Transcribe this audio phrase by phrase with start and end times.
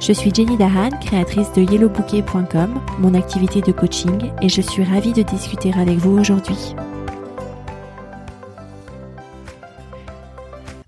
[0.00, 5.12] Je suis Jenny Dahan, créatrice de yellowbouquet.com, mon activité de coaching, et je suis ravie
[5.12, 6.56] de discuter avec vous aujourd'hui.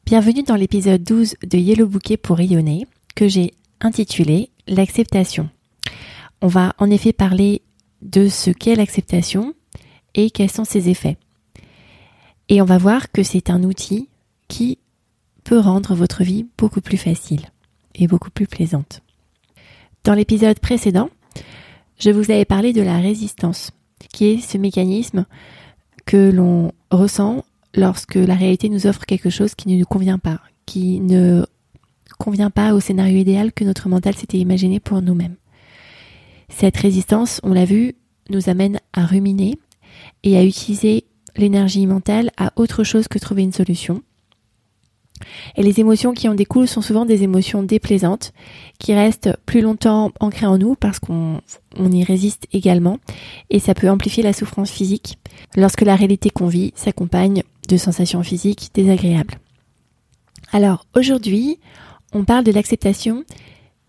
[0.06, 5.50] Bienvenue dans l'épisode 12 de Yellow Bouquet pour rayonner, que j'ai intitulé L'acceptation.
[6.40, 7.60] On va en effet parler
[8.00, 9.52] de ce qu'est l'acceptation
[10.14, 11.18] et quels sont ses effets.
[12.48, 14.08] Et on va voir que c'est un outil
[14.48, 14.78] qui
[15.44, 17.42] peut rendre votre vie beaucoup plus facile
[17.94, 19.01] et beaucoup plus plaisante.
[20.04, 21.10] Dans l'épisode précédent,
[22.00, 23.70] je vous avais parlé de la résistance,
[24.12, 25.26] qui est ce mécanisme
[26.06, 27.44] que l'on ressent
[27.76, 31.46] lorsque la réalité nous offre quelque chose qui ne nous convient pas, qui ne
[32.18, 35.36] convient pas au scénario idéal que notre mental s'était imaginé pour nous-mêmes.
[36.48, 37.94] Cette résistance, on l'a vu,
[38.28, 39.56] nous amène à ruminer
[40.24, 41.04] et à utiliser
[41.36, 44.02] l'énergie mentale à autre chose que trouver une solution.
[45.56, 48.32] Et les émotions qui en découlent sont souvent des émotions déplaisantes,
[48.78, 51.40] qui restent plus longtemps ancrées en nous parce qu'on
[51.78, 52.98] y résiste également,
[53.50, 55.18] et ça peut amplifier la souffrance physique
[55.56, 59.38] lorsque la réalité qu'on vit s'accompagne de sensations physiques désagréables.
[60.52, 61.58] Alors aujourd'hui,
[62.12, 63.24] on parle de l'acceptation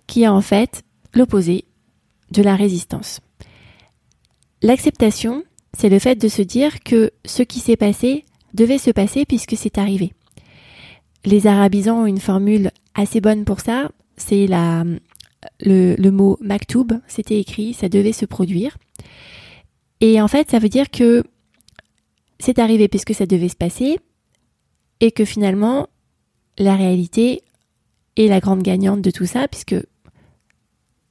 [0.08, 1.66] qui est en fait l'opposé
[2.32, 3.20] de la résistance.
[4.62, 5.44] L'acceptation,
[5.78, 9.58] c'est le fait de se dire que ce qui s'est passé devait se passer puisque
[9.58, 10.14] c'est arrivé.
[11.26, 14.84] Les arabisans ont une formule assez bonne pour ça, c'est la
[15.60, 18.78] le, le mot maktoub, c'était écrit, ça devait se produire.
[20.02, 21.24] Et en fait, ça veut dire que
[22.40, 24.00] c'est arrivé puisque ça devait se passer
[25.00, 25.88] et que finalement,
[26.58, 27.42] la réalité
[28.18, 29.76] est la grande gagnante de tout ça puisque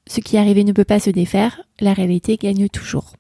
[0.06, 3.14] ce qui est arrivé ne peut pas se défaire, la réalité gagne toujours.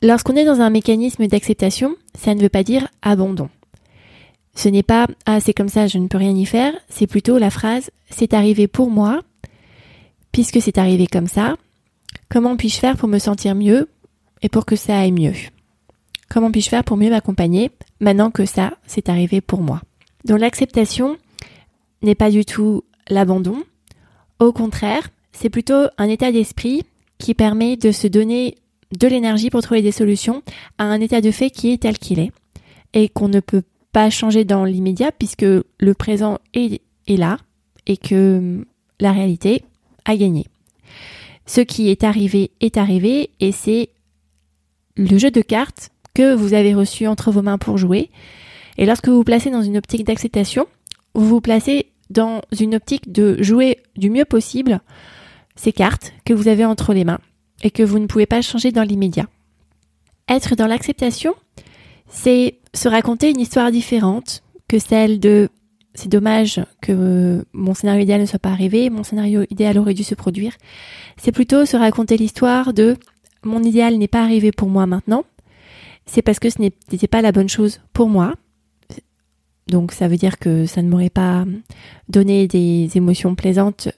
[0.00, 3.48] Lorsqu'on est dans un mécanisme d'acceptation, ça ne veut pas dire abandon.
[4.54, 7.38] Ce n'est pas ah c'est comme ça, je ne peux rien y faire, c'est plutôt
[7.38, 9.22] la phrase c'est arrivé pour moi,
[10.32, 11.56] puisque c'est arrivé comme ça,
[12.28, 13.88] comment puis-je faire pour me sentir mieux
[14.42, 15.34] et pour que ça aille mieux?
[16.28, 17.70] Comment puis-je faire pour mieux m'accompagner
[18.00, 19.80] maintenant que ça c'est arrivé pour moi?
[20.24, 21.16] Donc l'acceptation
[22.02, 23.62] n'est pas du tout l'abandon,
[24.38, 26.82] au contraire, c'est plutôt un état d'esprit
[27.18, 28.56] qui permet de se donner
[28.98, 30.42] de l'énergie pour trouver des solutions
[30.78, 32.32] à un état de fait qui est tel qu'il est
[32.92, 33.62] et qu'on ne peut
[33.92, 37.38] pas changer dans l'immédiat puisque le présent est, est là
[37.86, 38.66] et que
[39.00, 39.62] la réalité
[40.04, 40.46] a gagné.
[41.46, 43.90] Ce qui est arrivé est arrivé et c'est
[44.96, 48.10] le jeu de cartes que vous avez reçu entre vos mains pour jouer.
[48.78, 50.66] Et lorsque vous vous placez dans une optique d'acceptation,
[51.14, 54.80] vous vous placez dans une optique de jouer du mieux possible
[55.56, 57.20] ces cartes que vous avez entre les mains
[57.62, 59.26] et que vous ne pouvez pas changer dans l'immédiat.
[60.28, 61.34] Être dans l'acceptation,
[62.12, 65.48] c'est se raconter une histoire différente que celle de
[65.94, 70.04] c'est dommage que mon scénario idéal ne soit pas arrivé, mon scénario idéal aurait dû
[70.04, 70.54] se produire.
[71.18, 72.96] C'est plutôt se raconter l'histoire de
[73.44, 75.24] mon idéal n'est pas arrivé pour moi maintenant.
[76.06, 78.34] C'est parce que ce n'était pas la bonne chose pour moi.
[79.66, 81.44] Donc ça veut dire que ça ne m'aurait pas
[82.08, 83.88] donné des émotions plaisantes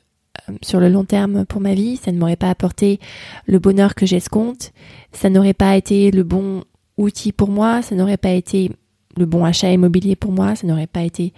[0.48, 3.00] euh, sur le long terme pour ma vie, ça ne m'aurait pas apporté
[3.46, 4.72] le bonheur que j'escompte,
[5.12, 6.64] ça n'aurait pas été le bon
[6.96, 8.70] outil pour moi, ça n'aurait pas été
[9.16, 11.32] le bon achat immobilier pour moi, ça n'aurait pas été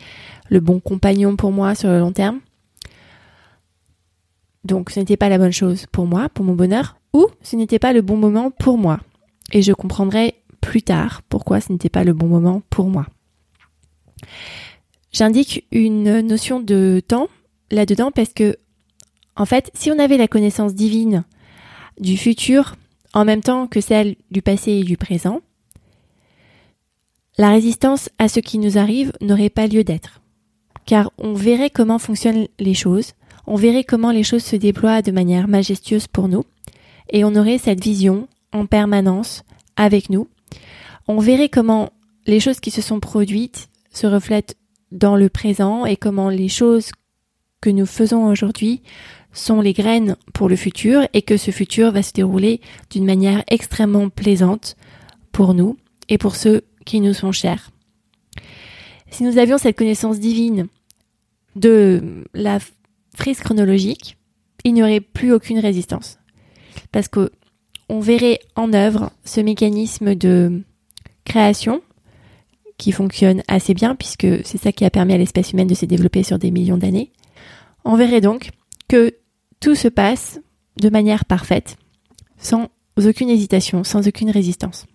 [0.49, 2.41] le bon compagnon pour moi sur le long terme.
[4.65, 7.79] Donc ce n'était pas la bonne chose pour moi, pour mon bonheur, ou ce n'était
[7.79, 9.01] pas le bon moment pour moi.
[9.53, 13.07] Et je comprendrai plus tard pourquoi ce n'était pas le bon moment pour moi.
[15.13, 17.29] J'indique une notion de temps
[17.71, 18.57] là-dedans parce que,
[19.37, 21.25] en fait, si on avait la connaissance divine
[22.01, 22.75] du futur
[23.15, 25.41] en même temps que celle du passé et du présent,
[27.39, 30.21] la résistance à ce qui nous arrive n'aurait pas lieu d'être.
[30.87, 33.13] Car on verrait comment fonctionnent les choses,
[33.47, 36.45] on verrait comment les choses se déploient de manière majestueuse pour nous,
[37.11, 39.43] et on aurait cette vision en permanence
[39.77, 40.29] avec nous.
[41.09, 41.91] On verrait comment
[42.27, 44.57] les choses qui se sont produites se reflètent
[44.93, 46.91] dans le présent et comment les choses
[47.61, 48.83] que nous faisons aujourd'hui
[49.33, 52.61] sont les graines pour le futur et que ce futur va se dérouler
[52.91, 54.77] d'une manière extrêmement plaisante
[55.33, 55.77] pour nous
[56.09, 57.71] et pour ceux qui nous sont chers.
[59.11, 60.69] Si nous avions cette connaissance divine
[61.55, 62.59] de la
[63.15, 64.17] frise chronologique
[64.67, 66.19] il n'y aurait plus aucune résistance.
[66.91, 67.31] Parce que
[67.89, 70.65] on verrait en œuvre ce mécanisme de
[71.25, 71.83] création
[72.77, 75.87] qui fonctionne assez bien puisque c'est ça qui a permis à l'espèce humaine de se
[75.87, 77.13] développer sur des millions d'années.
[77.85, 78.51] On verrait donc
[78.89, 79.15] que
[79.61, 80.41] tout se passe
[80.81, 81.77] de manière parfaite,
[82.37, 84.87] sans aucune hésitation, sans aucune résistance.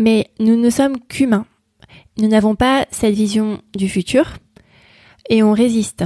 [0.00, 1.46] Mais nous ne sommes qu'humains.
[2.18, 4.38] Nous n'avons pas cette vision du futur
[5.28, 6.04] et on résiste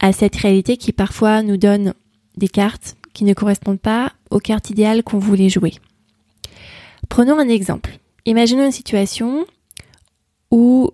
[0.00, 1.94] à cette réalité qui parfois nous donne
[2.36, 5.74] des cartes qui ne correspondent pas aux cartes idéales qu'on voulait jouer.
[7.08, 7.98] Prenons un exemple.
[8.26, 9.46] Imaginons une situation
[10.50, 10.90] où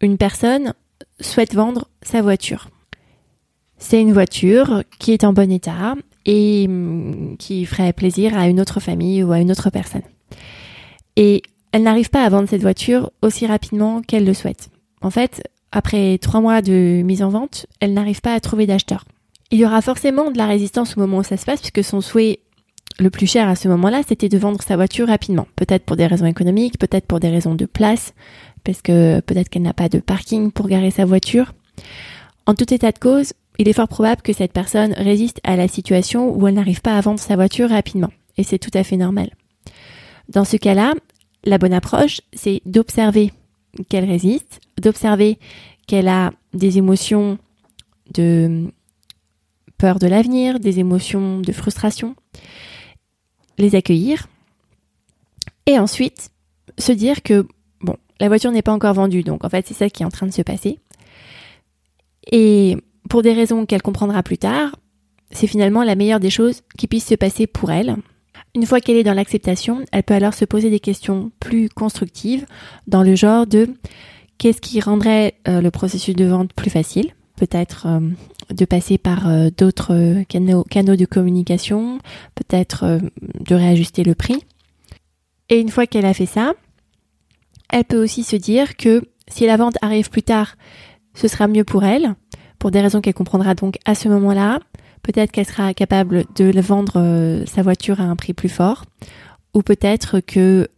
[0.00, 0.74] une personne
[1.20, 2.68] souhaite vendre sa voiture.
[3.78, 5.94] C'est une voiture qui est en bon état
[6.26, 10.02] et hum, qui ferait plaisir à une autre famille ou à une autre personne.
[11.18, 11.42] Et
[11.72, 14.70] elle n'arrive pas à vendre cette voiture aussi rapidement qu'elle le souhaite.
[15.02, 15.42] En fait,
[15.72, 19.04] après trois mois de mise en vente, elle n'arrive pas à trouver d'acheteur.
[19.50, 22.00] Il y aura forcément de la résistance au moment où ça se passe, puisque son
[22.00, 22.38] souhait
[23.00, 25.48] le plus cher à ce moment-là, c'était de vendre sa voiture rapidement.
[25.56, 28.14] Peut-être pour des raisons économiques, peut-être pour des raisons de place,
[28.62, 31.52] parce que peut-être qu'elle n'a pas de parking pour garer sa voiture.
[32.46, 35.66] En tout état de cause, il est fort probable que cette personne résiste à la
[35.66, 38.10] situation où elle n'arrive pas à vendre sa voiture rapidement.
[38.36, 39.30] Et c'est tout à fait normal.
[40.28, 40.92] Dans ce cas-là,
[41.44, 43.32] la bonne approche, c'est d'observer
[43.88, 45.38] qu'elle résiste, d'observer
[45.86, 47.38] qu'elle a des émotions
[48.12, 48.70] de
[49.76, 52.16] peur de l'avenir, des émotions de frustration,
[53.58, 54.26] les accueillir
[55.66, 56.30] et ensuite
[56.78, 57.46] se dire que
[57.80, 60.10] bon, la voiture n'est pas encore vendue, donc en fait c'est ça qui est en
[60.10, 60.78] train de se passer.
[62.30, 62.76] Et
[63.08, 64.76] pour des raisons qu'elle comprendra plus tard,
[65.30, 67.96] c'est finalement la meilleure des choses qui puisse se passer pour elle.
[68.54, 72.46] Une fois qu'elle est dans l'acceptation, elle peut alors se poser des questions plus constructives
[72.86, 73.68] dans le genre de
[74.38, 77.12] qu'est-ce qui rendrait euh, le processus de vente plus facile?
[77.36, 78.00] Peut-être euh,
[78.52, 81.98] de passer par euh, d'autres canaux, canaux, de communication,
[82.34, 84.42] peut-être de réajuster le prix.
[85.50, 86.54] Et une fois qu'elle a fait ça,
[87.70, 90.56] elle peut aussi se dire que si la vente arrive plus tard,
[91.14, 92.14] ce sera mieux pour elle,
[92.58, 94.60] pour des raisons qu'elle comprendra donc à ce moment-là.
[95.08, 98.84] Peut-être qu'elle sera capable de vendre euh, sa voiture à un prix plus fort,
[99.54, 100.68] ou peut-être que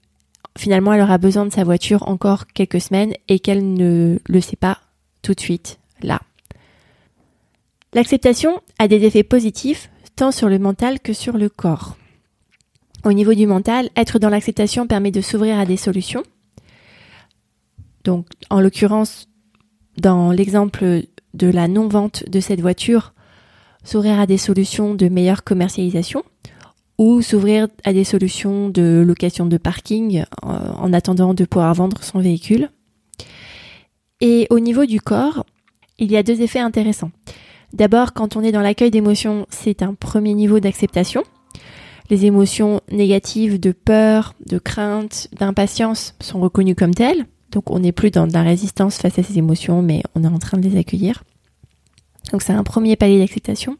[0.56, 4.54] finalement elle aura besoin de sa voiture encore quelques semaines et qu'elle ne le sait
[4.54, 4.78] pas
[5.22, 6.20] tout de suite là.
[7.92, 11.96] L'acceptation a des effets positifs tant sur le mental que sur le corps.
[13.02, 16.22] Au niveau du mental, être dans l'acceptation permet de s'ouvrir à des solutions.
[18.04, 19.28] Donc, en l'occurrence,
[19.96, 21.02] dans l'exemple
[21.34, 23.12] de la non-vente de cette voiture,
[23.84, 26.22] s'ouvrir à des solutions de meilleure commercialisation
[26.98, 32.02] ou s'ouvrir à des solutions de location de parking euh, en attendant de pouvoir vendre
[32.02, 32.68] son véhicule.
[34.20, 35.46] Et au niveau du corps,
[35.98, 37.10] il y a deux effets intéressants.
[37.72, 41.22] D'abord, quand on est dans l'accueil d'émotions, c'est un premier niveau d'acceptation.
[42.10, 47.26] Les émotions négatives de peur, de crainte, d'impatience sont reconnues comme telles.
[47.52, 50.28] Donc on n'est plus dans de la résistance face à ces émotions, mais on est
[50.28, 51.22] en train de les accueillir.
[52.30, 53.76] Donc c'est un premier palier d'acceptation.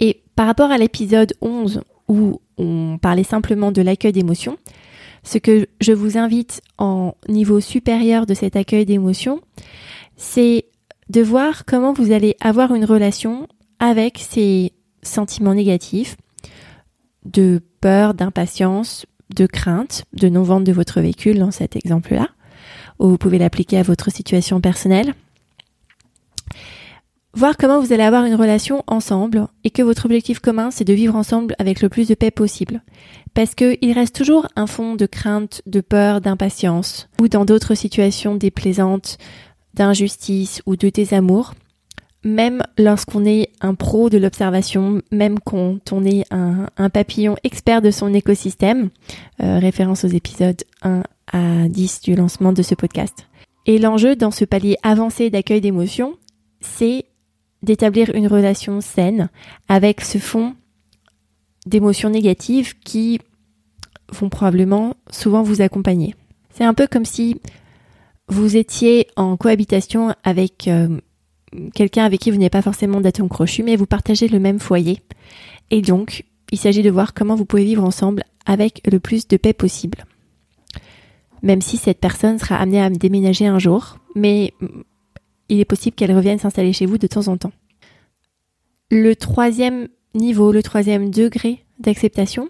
[0.00, 4.58] Et par rapport à l'épisode 11 où on parlait simplement de l'accueil d'émotions,
[5.22, 9.40] ce que je vous invite en niveau supérieur de cet accueil d'émotions,
[10.16, 10.66] c'est
[11.08, 13.48] de voir comment vous allez avoir une relation
[13.80, 16.16] avec ces sentiments négatifs
[17.24, 22.28] de peur, d'impatience, de crainte, de non-vente de votre véhicule dans cet exemple-là
[22.98, 25.14] ou vous pouvez l'appliquer à votre situation personnelle.
[27.36, 30.94] Voir comment vous allez avoir une relation ensemble et que votre objectif commun c'est de
[30.94, 32.80] vivre ensemble avec le plus de paix possible.
[33.34, 38.36] Parce qu'il reste toujours un fond de crainte, de peur, d'impatience ou dans d'autres situations
[38.36, 39.18] déplaisantes,
[39.74, 41.52] d'injustice ou de désamour.
[42.24, 47.90] Même lorsqu'on est un pro de l'observation, même quand on est un, papillon expert de
[47.90, 48.88] son écosystème,
[49.42, 51.02] euh, référence aux épisodes 1
[51.34, 53.28] à 10 du lancement de ce podcast.
[53.66, 56.14] Et l'enjeu dans ce palier avancé d'accueil d'émotions,
[56.62, 57.04] c'est
[57.66, 59.28] d'établir une relation saine
[59.68, 60.54] avec ce fond
[61.66, 63.20] d'émotions négatives qui
[64.10, 66.14] vont probablement souvent vous accompagner.
[66.50, 67.40] C'est un peu comme si
[68.28, 71.00] vous étiez en cohabitation avec euh,
[71.74, 75.02] quelqu'un avec qui vous n'avez pas forcément d'atome crochu, mais vous partagez le même foyer.
[75.70, 79.36] Et donc, il s'agit de voir comment vous pouvez vivre ensemble avec le plus de
[79.36, 80.06] paix possible
[81.42, 84.52] même si cette personne sera amenée à déménager un jour, mais
[85.48, 87.52] il est possible qu'elle revienne s'installer chez vous de temps en temps.
[88.90, 92.48] Le troisième niveau, le troisième degré d'acceptation,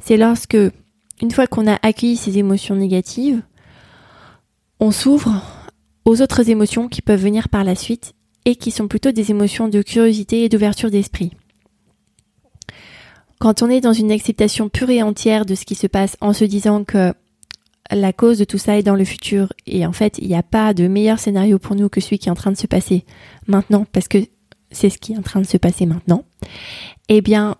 [0.00, 0.56] c'est lorsque,
[1.22, 3.42] une fois qu'on a accueilli ces émotions négatives,
[4.80, 5.42] on s'ouvre
[6.04, 8.14] aux autres émotions qui peuvent venir par la suite
[8.44, 11.32] et qui sont plutôt des émotions de curiosité et d'ouverture d'esprit.
[13.38, 16.32] Quand on est dans une acceptation pure et entière de ce qui se passe en
[16.32, 17.12] se disant que
[17.90, 19.52] la cause de tout ça est dans le futur.
[19.66, 22.28] Et en fait il n'y a pas de meilleur scénario pour nous que celui qui
[22.28, 23.04] est en train de se passer
[23.46, 24.18] maintenant parce que
[24.70, 26.24] c'est ce qui est en train de se passer maintenant,
[27.08, 27.56] eh bien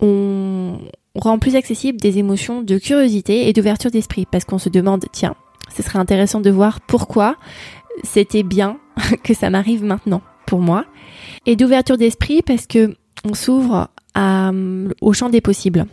[0.00, 0.78] on
[1.14, 5.36] rend plus accessible des émotions de curiosité et d'ouverture d'esprit parce qu'on se demande tiens
[5.74, 7.36] ce serait intéressant de voir pourquoi
[8.02, 8.78] c'était bien
[9.22, 10.84] que ça m'arrive maintenant pour moi.
[11.46, 12.94] Et d'ouverture d'esprit parce que
[13.24, 13.88] on s'ouvre
[15.00, 15.86] au champ des possibles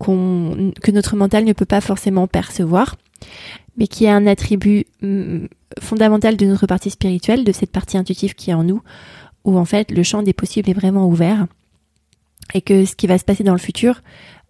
[0.00, 2.96] que notre mental ne peut pas forcément percevoir,
[3.76, 5.46] mais qui est un attribut mm,
[5.80, 8.82] fondamental de notre partie spirituelle, de cette partie intuitive qui est en nous,
[9.44, 11.46] où en fait le champ des possibles est vraiment ouvert,
[12.54, 14.02] et que ce qui va se passer dans le futur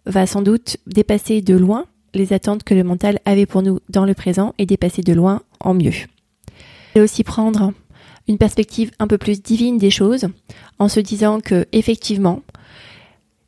[0.05, 4.05] va sans doute dépasser de loin les attentes que le mental avait pour nous dans
[4.05, 5.93] le présent et dépasser de loin en mieux.
[6.95, 7.71] Et aussi prendre
[8.27, 10.27] une perspective un peu plus divine des choses
[10.77, 12.41] en se disant que effectivement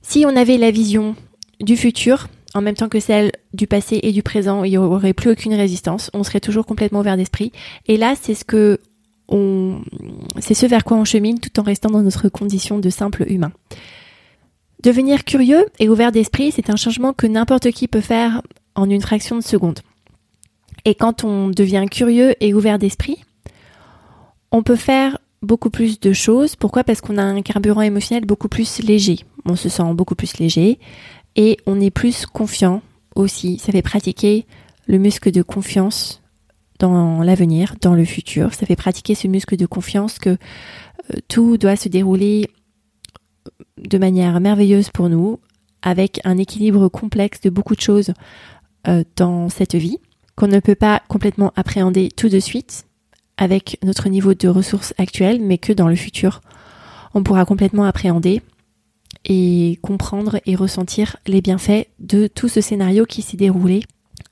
[0.04, 1.16] si on avait la vision
[1.60, 5.14] du futur, en même temps que celle du passé et du présent, il n'y aurait
[5.14, 6.12] plus aucune résistance.
[6.14, 7.52] On serait toujours complètement ouvert d'esprit.
[7.88, 8.80] Et là, c'est ce que
[10.40, 13.52] c'est ce vers quoi on chemine tout en restant dans notre condition de simple humain.
[14.84, 18.42] Devenir curieux et ouvert d'esprit, c'est un changement que n'importe qui peut faire
[18.76, 19.80] en une fraction de seconde.
[20.86, 23.18] Et quand on devient curieux et ouvert d'esprit,
[24.52, 26.56] on peut faire beaucoup plus de choses.
[26.56, 26.84] Pourquoi?
[26.84, 29.20] Parce qu'on a un carburant émotionnel beaucoup plus léger.
[29.46, 30.80] On se sent beaucoup plus léger
[31.36, 32.82] et on est plus confiant
[33.16, 33.58] aussi.
[33.60, 34.46] Ça fait pratiquer
[34.88, 36.22] le muscle de confiance
[36.80, 38.54] dans l'avenir, dans le futur.
[38.54, 42.50] Ça fait pratiquer ce muscle de confiance que euh, tout doit se dérouler
[43.78, 45.40] de manière merveilleuse pour nous,
[45.82, 48.14] avec un équilibre complexe de beaucoup de choses
[48.88, 49.98] euh, dans cette vie,
[50.36, 52.86] qu'on ne peut pas complètement appréhender tout de suite,
[53.38, 56.42] avec notre niveau de ressources actuelles, mais que dans le futur,
[57.14, 58.42] on pourra complètement appréhender
[59.26, 63.84] et comprendre et ressentir les bienfaits de tout ce scénario qui s'est déroulé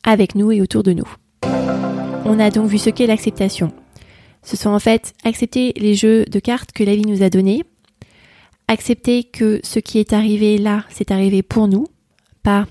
[0.03, 1.07] avec nous et autour de nous.
[2.25, 3.71] On a donc vu ce qu'est l'acceptation.
[4.43, 7.63] Ce sont en fait accepter les jeux de cartes que la vie nous a donnés,
[8.67, 11.87] accepter que ce qui est arrivé là, c'est arrivé pour nous,
[12.43, 12.67] pas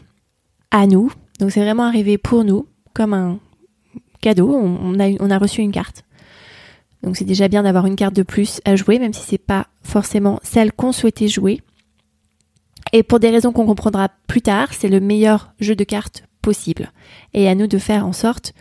[0.70, 1.12] à nous.
[1.38, 3.38] Donc c'est vraiment arrivé pour nous, comme un
[4.20, 6.04] cadeau, on a, on a reçu une carte.
[7.02, 9.68] Donc c'est déjà bien d'avoir une carte de plus à jouer, même si c'est pas
[9.82, 11.60] forcément celle qu'on souhaitait jouer.
[12.92, 16.92] Et pour des raisons qu'on comprendra plus tard, c'est le meilleur jeu de cartes possible.
[17.34, 18.52] Et à nous de faire en sorte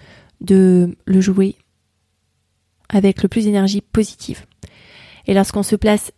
[0.42, 1.56] de le jouer
[2.90, 4.46] avec le plus d'énergie positive.
[5.28, 6.12] Et lorsqu'on se place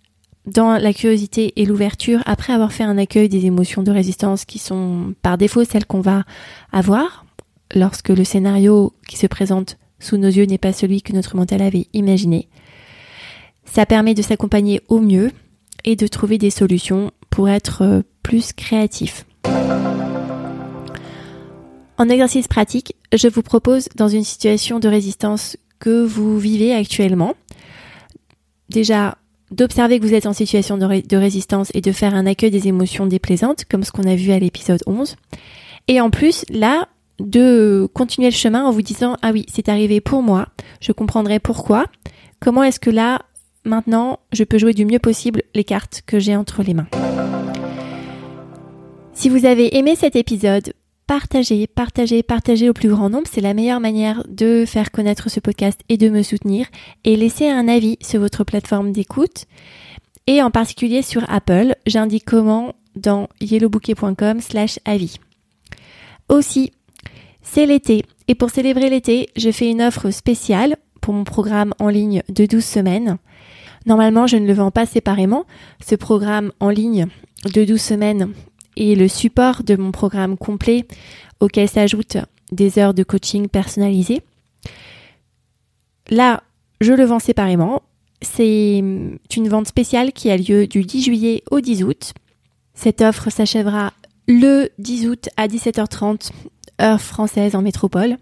[0.45, 4.57] dans la curiosité et l'ouverture, après avoir fait un accueil des émotions de résistance qui
[4.57, 6.23] sont par défaut celles qu'on va
[6.71, 7.25] avoir,
[7.75, 11.61] lorsque le scénario qui se présente sous nos yeux n'est pas celui que notre mental
[11.61, 12.49] avait imaginé.
[13.65, 15.31] Ça permet de s'accompagner au mieux
[15.83, 19.25] et de trouver des solutions pour être euh, plus créatif.
[21.97, 27.33] En exercice pratique, je vous propose dans une situation de résistance que vous vivez actuellement,
[28.69, 29.17] déjà
[29.50, 32.67] d'observer que vous êtes en situation de, de, résistance et de faire un accueil des
[32.67, 35.15] émotions déplaisantes, comme ce qu'on a vu à l'épisode 11.
[35.88, 36.88] Et en plus, là,
[37.21, 40.47] de continuer le chemin en vous disant ah oui c'est arrivé pour moi,
[40.79, 41.85] je comprendrai pourquoi,
[42.39, 43.21] comment est-ce que là
[43.63, 46.88] maintenant je peux jouer du mieux possible les cartes que j'ai entre les mains?
[49.21, 50.73] Si vous avez aimé cet épisode,
[51.05, 55.39] partagez, partagez, partagez au plus grand nombre, c'est la meilleure manière de faire connaître ce
[55.39, 56.65] podcast et de me soutenir
[57.03, 59.45] et laissez un avis sur votre plateforme d'écoute
[60.25, 65.17] et en particulier sur Apple, j'indique comment dans yellowbouquet.com slash avis.
[66.27, 66.71] Aussi,
[67.43, 71.89] c'est l'été et pour célébrer l'été, je fais une offre spéciale pour mon programme en
[71.89, 73.19] ligne de 12 semaines.
[73.85, 75.45] Normalement, je ne le vends pas séparément.
[75.87, 77.05] Ce programme en ligne
[77.53, 78.33] de 12 semaines
[78.77, 80.85] est le support de mon programme complet
[81.39, 82.17] auquel s'ajoutent
[82.51, 84.21] des heures de coaching personnalisées.
[86.09, 86.43] Là,
[86.81, 87.81] je le vends séparément.
[88.21, 92.13] C'est une vente spéciale qui a lieu du 10 juillet au 10 août.
[92.73, 93.93] Cette offre s'achèvera
[94.27, 96.31] le 10 août à 17h30
[96.81, 98.17] heure française en métropole.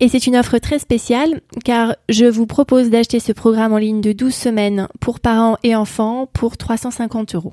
[0.00, 4.00] Et c'est une offre très spéciale car je vous propose d'acheter ce programme en ligne
[4.00, 7.52] de 12 semaines pour parents et enfants pour 350 euros.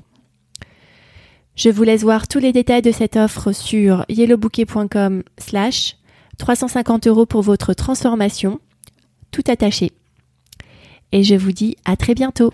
[1.58, 5.96] Je vous laisse voir tous les détails de cette offre sur yellowbouquet.com slash
[6.38, 8.60] 350 euros pour votre transformation,
[9.32, 9.90] tout attaché.
[11.10, 12.52] Et je vous dis à très bientôt.